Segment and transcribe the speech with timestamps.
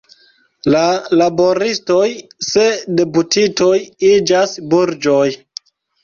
[0.75, 0.79] La
[1.21, 2.07] laboristoj
[2.47, 2.63] se
[3.01, 3.73] deputitoj
[4.13, 5.29] iĝas burĝoj.